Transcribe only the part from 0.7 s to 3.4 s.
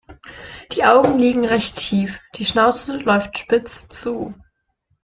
Die Augen liegen recht tief, die Schnauze läuft